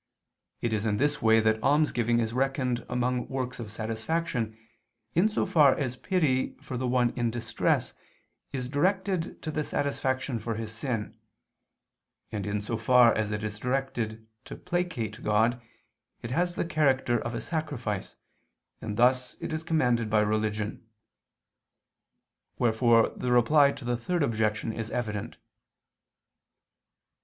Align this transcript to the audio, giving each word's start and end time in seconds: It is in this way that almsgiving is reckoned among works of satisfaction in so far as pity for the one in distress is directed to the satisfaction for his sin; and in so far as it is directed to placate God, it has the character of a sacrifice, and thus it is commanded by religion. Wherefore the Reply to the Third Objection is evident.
It 0.61 0.73
is 0.73 0.87
in 0.87 0.97
this 0.97 1.21
way 1.21 1.39
that 1.41 1.61
almsgiving 1.61 2.17
is 2.19 2.33
reckoned 2.33 2.83
among 2.89 3.27
works 3.27 3.59
of 3.59 3.71
satisfaction 3.71 4.57
in 5.13 5.29
so 5.29 5.45
far 5.45 5.75
as 5.77 5.95
pity 5.95 6.55
for 6.59 6.75
the 6.75 6.87
one 6.87 7.11
in 7.11 7.29
distress 7.29 7.93
is 8.51 8.67
directed 8.67 9.39
to 9.43 9.51
the 9.51 9.63
satisfaction 9.63 10.39
for 10.39 10.55
his 10.55 10.71
sin; 10.71 11.19
and 12.31 12.47
in 12.47 12.61
so 12.61 12.77
far 12.77 13.13
as 13.13 13.29
it 13.29 13.43
is 13.43 13.59
directed 13.59 14.25
to 14.45 14.55
placate 14.55 15.21
God, 15.21 15.61
it 16.23 16.31
has 16.31 16.55
the 16.55 16.65
character 16.65 17.19
of 17.19 17.35
a 17.35 17.39
sacrifice, 17.41 18.15
and 18.81 18.97
thus 18.97 19.37
it 19.39 19.53
is 19.53 19.61
commanded 19.61 20.09
by 20.09 20.21
religion. 20.21 20.83
Wherefore 22.57 23.09
the 23.09 23.31
Reply 23.31 23.71
to 23.73 23.85
the 23.85 23.97
Third 23.97 24.23
Objection 24.23 24.73
is 24.73 24.89
evident. 24.89 25.37